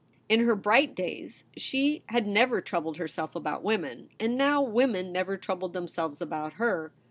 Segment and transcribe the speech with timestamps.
[0.27, 5.37] In her bright days she had never troubled herself about women, and now women never
[5.37, 6.91] troubled themselves about her.